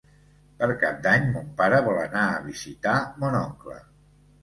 Per 0.61 0.69
Cap 0.83 0.97
d'Any 1.09 1.27
mon 1.35 1.53
pare 1.61 1.83
vol 1.91 2.01
anar 2.07 2.25
a 2.33 2.43
visitar 2.49 2.99
mon 3.23 3.43
oncle. 3.47 3.83